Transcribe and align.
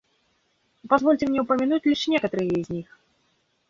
Позвольте 0.89 1.27
мне 1.27 1.43
упомянуть 1.43 1.85
лишь 1.85 2.07
некоторые 2.07 2.49
из 2.49 2.69
них. 2.69 2.99